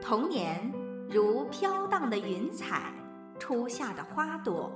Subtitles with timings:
[0.00, 0.72] 童年
[1.10, 2.92] 如飘荡的云彩，
[3.38, 4.72] 初夏的花朵，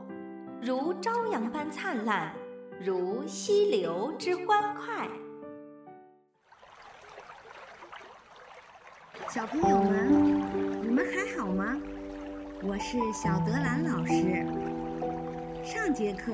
[0.60, 2.34] 如朝阳般灿烂，
[2.78, 5.08] 如溪流之欢快。
[9.30, 11.76] 小朋友们，你们还好吗？
[12.62, 14.46] 我是小德兰老师。
[15.64, 16.32] 上节课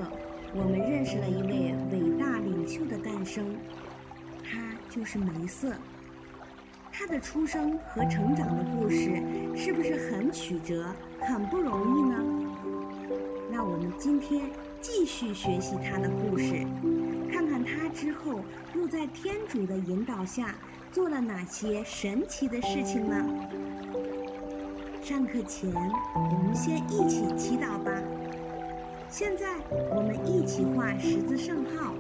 [0.53, 3.57] 我们认识了一位伟大领袖的诞生，
[4.43, 4.59] 他
[4.91, 5.73] 就是梅瑟。
[7.01, 9.23] 他的出生和成长的故事
[9.57, 10.85] 是不是很曲折、
[11.19, 12.17] 很不容易呢？
[13.51, 14.43] 那我们今天
[14.83, 16.67] 继续学习他的故事，
[17.33, 18.41] 看看他之后
[18.75, 20.55] 又在天主的引导下
[20.93, 23.17] 做了哪些神奇的事情呢？
[25.01, 27.91] 上课前，我们先一起祈祷吧。
[29.09, 29.47] 现在，
[29.97, 31.95] 我们一起画十字圣号，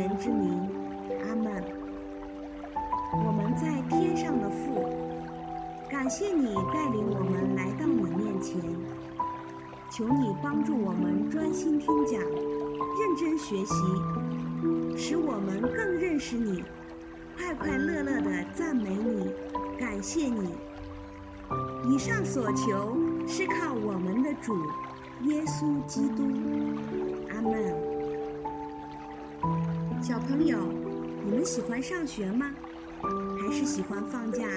[0.00, 0.66] 神之名，
[1.28, 1.62] 阿门。
[3.12, 4.88] 我们在天上的父，
[5.90, 8.58] 感谢你带领我们来到你面前，
[9.90, 13.74] 求你帮助我们专心听讲，认真学习，
[14.96, 16.64] 使我们更认识你，
[17.36, 19.30] 快快乐乐地赞美你，
[19.78, 20.48] 感谢你。
[21.90, 24.56] 以上所求是靠我们的主
[25.24, 26.22] 耶稣基督，
[27.34, 27.89] 阿门。
[30.02, 30.58] 小朋友，
[31.26, 32.54] 你们喜欢上学吗？
[33.38, 34.48] 还是喜欢放假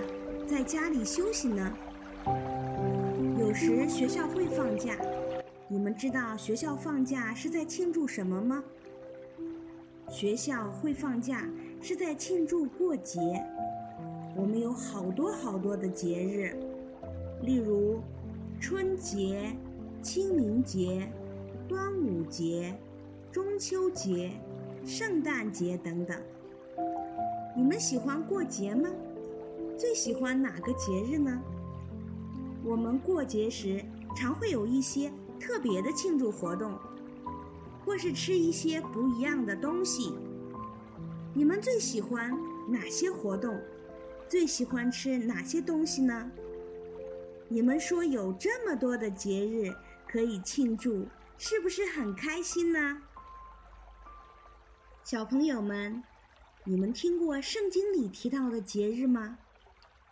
[0.47, 1.77] 在家里休息呢？
[3.37, 4.97] 有时学校会放假，
[5.67, 8.63] 你们知道学校放假是在庆祝什么吗？
[10.09, 11.45] 学校会放假
[11.81, 13.19] 是在庆祝过节。
[14.37, 16.55] 我们有好多好多的节日，
[17.41, 17.99] 例如
[18.61, 19.51] 春节、
[20.01, 21.05] 清明节、
[21.67, 22.73] 端午节、
[23.29, 24.31] 中秋节。
[24.85, 26.21] 圣诞节等等，
[27.55, 28.89] 你们喜欢过节吗？
[29.77, 31.41] 最喜欢哪个节日呢？
[32.65, 33.83] 我们过节时
[34.13, 36.77] 常会有一些特别的庆祝活动，
[37.85, 40.13] 或是吃一些不一样的东西。
[41.33, 43.57] 你们最喜欢哪些活动？
[44.27, 46.29] 最喜欢吃哪些东西呢？
[47.47, 49.73] 你们说有这么多的节日
[50.05, 51.07] 可以庆祝，
[51.37, 53.01] 是不是很开心呢？
[55.03, 56.01] 小朋友们，
[56.63, 59.37] 你们听过圣经里提到的节日吗？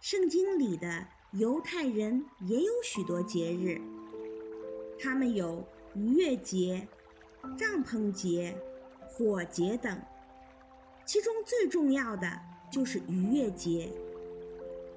[0.01, 3.79] 圣经里的犹太人也有许多节日，
[4.99, 5.65] 他们有
[5.95, 6.85] 逾越节、
[7.57, 8.53] 帐篷节、
[9.07, 9.97] 火节等，
[11.05, 12.29] 其中最重要的
[12.69, 13.89] 就是逾越节。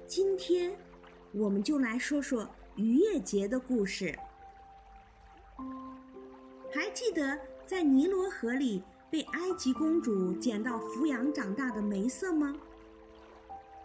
[0.05, 0.77] 今天，
[1.31, 2.45] 我们就来说说
[2.75, 4.13] 逾越节的故事。
[6.73, 8.83] 还记得在尼罗河里？
[9.09, 12.55] 被埃及公主捡到抚养长大的梅瑟吗？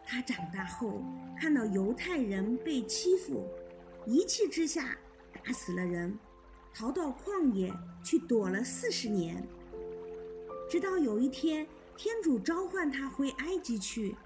[0.04, 1.02] 他长大后
[1.38, 3.46] 看到犹太人被欺负，
[4.06, 4.96] 一气之下
[5.32, 6.18] 打死了人，
[6.74, 7.72] 逃到旷野
[8.02, 9.46] 去躲了四十年。
[10.68, 11.66] 直到有一天，
[11.96, 14.16] 天主召唤他回埃及去，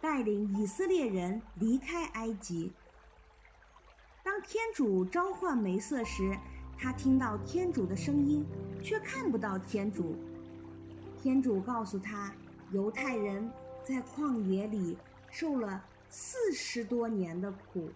[0.00, 2.72] 带领以色列人离开埃及。
[4.24, 6.36] 当天主召唤梅瑟时，
[6.78, 8.46] 他听到天主的声音，
[8.82, 10.14] 却看不到天主。
[11.20, 12.32] 天主告诉他，
[12.70, 13.50] 犹太人
[13.84, 14.96] 在旷野里
[15.28, 17.90] 受了四十多年的苦，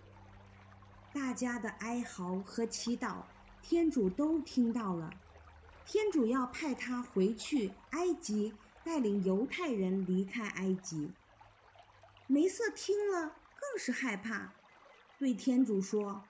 [1.13, 3.23] 大家的哀嚎和祈祷，
[3.63, 5.09] 天主都听到了。
[5.87, 11.13] 天主要派他回去埃及，带领犹太人离开埃及。
[12.27, 14.53] 梅瑟听了更是害怕，
[15.19, 16.25] 对天主说。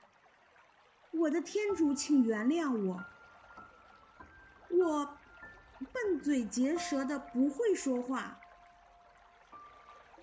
[1.12, 3.04] 我的天主，请原谅我，
[4.70, 5.18] 我
[5.92, 8.38] 笨嘴结舌的不会说话。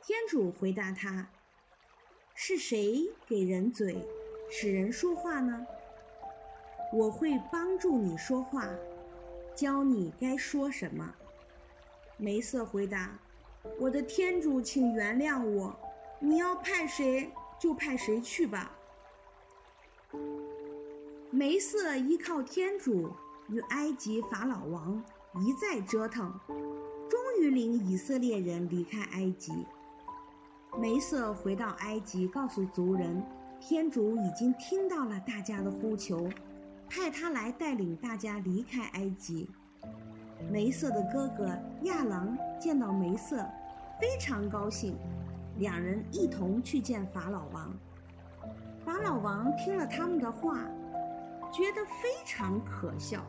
[0.01, 1.29] 天主回答他
[2.33, 4.03] ：“是谁给人嘴，
[4.49, 5.65] 使人说话呢？
[6.91, 8.67] 我会帮助你说话，
[9.55, 11.13] 教你该说什么。”
[12.17, 13.17] 梅瑟回答
[13.79, 15.79] ：“我的天主，请原谅我，
[16.19, 18.75] 你要派谁就派谁去吧。”
[21.31, 23.07] 梅瑟依靠天主，
[23.49, 24.99] 与埃及法老王
[25.35, 26.33] 一再折腾，
[27.07, 29.53] 终于领以色列人离开埃及。
[30.79, 33.23] 梅瑟回到埃及，告诉族人，
[33.59, 36.27] 天主已经听到了大家的呼求，
[36.89, 39.47] 派他来带领大家离开埃及。
[40.51, 43.37] 梅瑟的哥哥亚郎见到梅瑟，
[44.01, 44.97] 非常高兴，
[45.59, 47.71] 两人一同去见法老王。
[48.83, 50.65] 法老王听了他们的话。
[51.51, 53.25] 觉得非常可笑，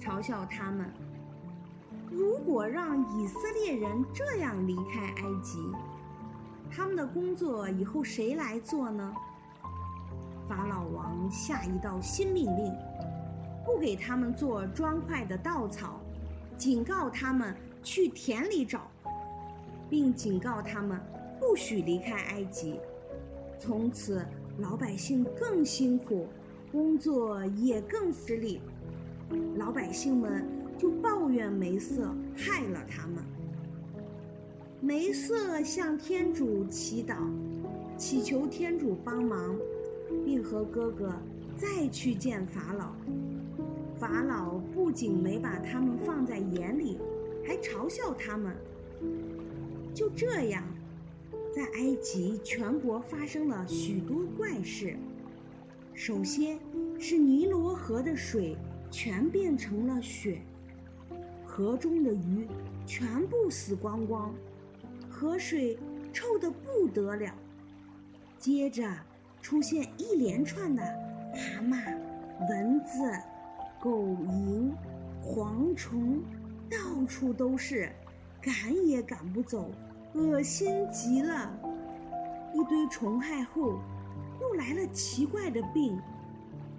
[0.00, 0.90] 嘲笑他们。
[2.10, 5.58] 如果让以色列人这样离开埃及，
[6.70, 9.14] 他们的工作以后谁来做呢？
[10.48, 12.72] 法老王下一道新命令，
[13.64, 16.00] 不给他们做砖块的稻草，
[16.58, 18.90] 警告他们去田里找，
[19.88, 21.00] 并警告他们
[21.40, 22.78] 不许离开埃及。
[23.58, 24.26] 从此，
[24.58, 26.28] 老百姓更辛苦，
[26.72, 28.60] 工作也更吃力。
[29.56, 30.44] 老百姓们
[30.76, 33.22] 就抱怨梅瑟害了他们。
[34.80, 37.14] 梅瑟向天主祈祷，
[37.96, 39.54] 祈求天主帮忙。
[40.26, 41.10] 并和哥哥
[41.56, 42.92] 再去见法老。
[43.98, 46.98] 法老不仅没把他们放在眼里，
[47.46, 48.54] 还嘲笑他们。
[49.94, 50.62] 就这样，
[51.50, 54.96] 在埃及全国发生了许多怪事。
[55.94, 56.58] 首先
[56.98, 58.56] 是尼罗河的水
[58.90, 60.40] 全变成了血，
[61.44, 62.46] 河中的鱼
[62.86, 64.34] 全部死光光，
[65.08, 65.78] 河水
[66.12, 67.34] 臭得不得了。
[68.38, 68.90] 接着。
[69.42, 70.80] 出现一连串的
[71.34, 71.98] 蛤蟆、
[72.48, 73.00] 蚊子、
[73.80, 73.90] 狗
[74.30, 74.70] 蝇、
[75.20, 76.22] 蝗虫，
[76.70, 77.90] 到处都是，
[78.40, 78.54] 赶
[78.86, 79.68] 也赶不走，
[80.14, 81.52] 恶心极了。
[82.54, 83.80] 一堆虫害后，
[84.42, 85.96] 又来了奇怪的病，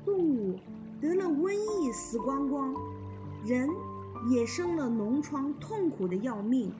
[0.05, 0.59] 动物
[0.99, 2.75] 得了瘟疫死光光，
[3.45, 3.69] 人
[4.29, 6.73] 也生了脓疮，痛苦的要命。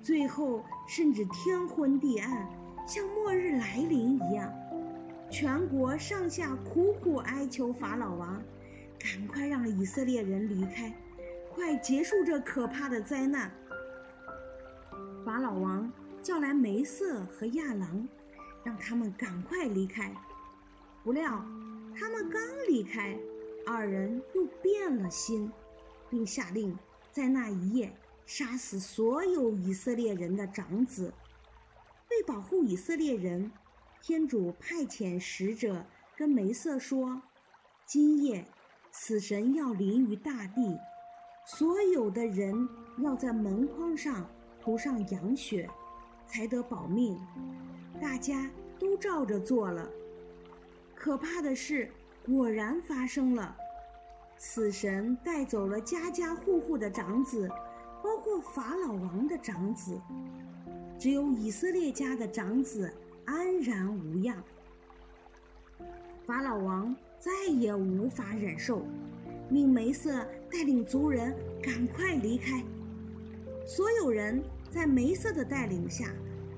[0.00, 2.48] 最后甚至天昏地暗，
[2.86, 4.48] 像末日来临一样。
[5.28, 8.40] 全国上下苦苦哀求法老王，
[9.00, 10.96] 赶快让以色列人离开，
[11.52, 13.50] 快结束这可怕的灾难。
[15.24, 15.90] 法老王
[16.22, 18.08] 叫来梅瑟和亚郎，
[18.66, 20.12] 让他们赶快离开。
[21.04, 21.46] 不料
[21.96, 23.16] 他们刚离开，
[23.64, 25.52] 二人又变了心，
[26.10, 26.76] 并下令
[27.12, 27.96] 在那一夜
[28.26, 31.14] 杀死所有以色列人的长子，
[32.10, 33.52] 为保护以色列人。
[34.02, 35.84] 天主派遣使者
[36.16, 37.22] 跟梅瑟说
[37.86, 38.44] ：“今夜，
[38.90, 40.78] 死神要临于大地，
[41.44, 42.68] 所有的人
[42.98, 44.28] 要在门框上
[44.60, 45.68] 涂上羊血，
[46.26, 47.18] 才得保命。”
[48.00, 49.88] 大家都照着做了。
[50.94, 51.90] 可怕的事，
[52.24, 53.56] 果然发生了，
[54.36, 57.48] 死神带走了家家户户的长子，
[58.02, 60.00] 包括法老王的长子，
[60.98, 62.92] 只有以色列家的长子。
[63.24, 64.40] 安然无恙。
[66.24, 68.86] 法老王再也无法忍受，
[69.48, 72.62] 命梅瑟带领族人赶快离开。
[73.66, 74.40] 所有人
[74.76, 76.04] 在梅瑟的带领下，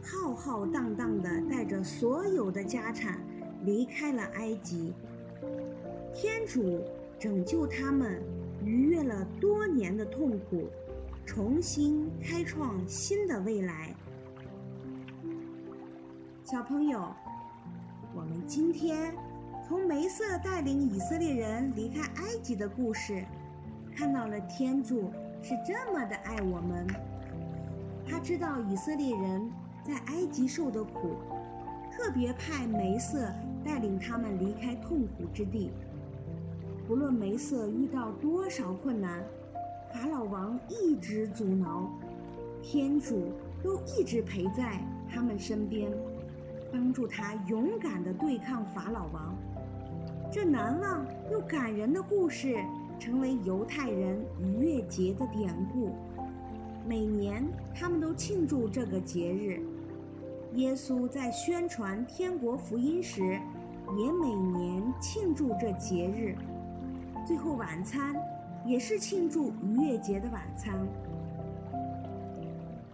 [0.03, 3.21] 浩浩荡荡地带着所有的家产
[3.63, 4.93] 离开了埃及。
[6.13, 6.83] 天主
[7.17, 8.21] 拯救他们，
[8.65, 10.69] 逾越了多年的痛苦，
[11.25, 13.95] 重新开创新的未来。
[16.43, 17.15] 小朋友，
[18.17, 19.15] 我们今天
[19.65, 23.25] 从梅瑟带领以色列人离开埃及的故事，
[23.95, 25.09] 看到了天主
[25.41, 26.85] 是这么的爱我们。
[28.11, 29.51] 他知道以色列人
[29.85, 31.11] 在埃及受的苦，
[31.93, 33.31] 特别派梅瑟
[33.63, 35.71] 带领他们离开痛苦之地。
[36.87, 39.23] 不论梅瑟遇到多少困难，
[39.93, 41.87] 法老王一直阻挠，
[42.63, 43.31] 天主
[43.63, 45.93] 都一直陪在他们身边。
[46.71, 49.35] 帮助他勇敢地对抗法老王，
[50.31, 52.57] 这难忘又感人的故事
[52.99, 55.95] 成为犹太人逾越节的典故。
[56.89, 59.61] 每年他们都庆祝这个节日。
[60.55, 63.39] 耶稣在宣传天国福音时，
[63.99, 66.35] 也每年庆祝这节日。
[67.27, 68.17] 最后晚餐
[68.65, 70.75] 也是庆祝逾越节的晚餐。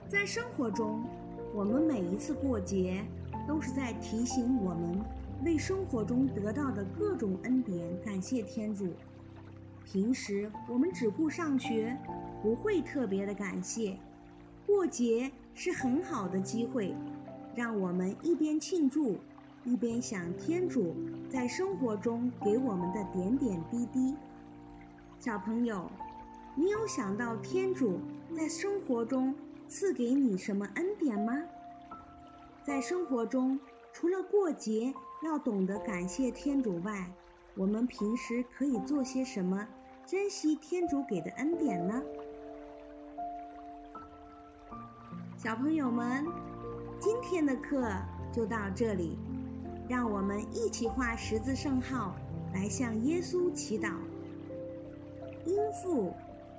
[0.08, 1.04] 在生活中，
[1.54, 3.00] 我们每一次过节。
[3.46, 4.98] 都是在提醒我们
[5.44, 8.88] 为生活中得到的各种恩典感谢天主。
[9.84, 11.94] 平时我们只顾上学，
[12.44, 13.96] 不会特别的感谢。
[14.66, 16.94] 过节是很好的机会，
[17.54, 19.16] 让我们一边庆祝，
[19.64, 20.94] 一边想天主
[21.30, 24.14] 在生活中给我们的点点滴滴。
[25.18, 25.90] 小朋友，
[26.54, 27.98] 你有想到天主
[28.36, 29.34] 在生活中
[29.66, 31.40] 赐给你什么恩典吗？
[32.62, 33.58] 在生活中，
[33.90, 34.92] 除了过节
[35.24, 37.10] 要懂得感谢天主外，
[37.54, 39.66] 我们平时可以做些什么，
[40.04, 42.02] 珍惜天主给的恩典呢？
[45.44, 46.24] 小朋友们，
[46.98, 47.86] 今天的课
[48.32, 49.18] 就到这里，
[49.86, 52.16] 让我们一起画十字圣号，
[52.54, 53.90] 来向耶稣祈祷。
[55.44, 56.14] 因父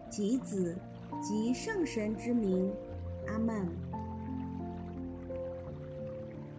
[0.08, 0.78] 及子
[1.20, 2.72] 及圣神之名，
[3.28, 3.68] 阿门。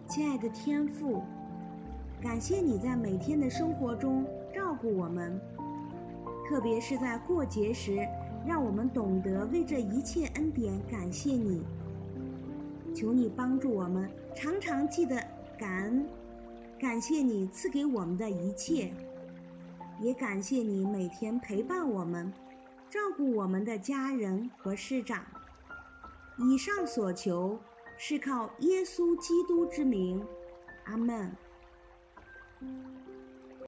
[0.09, 1.23] 亲爱的天父，
[2.21, 5.39] 感谢你在每天的生活中照顾我们，
[6.45, 8.05] 特别是在过节时，
[8.45, 11.63] 让我们懂得为这一切恩典感谢你。
[12.97, 15.15] 求你帮助我们，常常记得
[15.55, 16.09] 感恩，
[16.79, 18.91] 感谢你赐给我们的一切，
[20.01, 22.33] 也感谢你每天陪伴我们，
[22.89, 25.23] 照顾我们的家人和师长。
[26.39, 27.59] 以上所求
[27.99, 30.25] 是靠耶稣基督之名，
[30.85, 31.31] 阿门。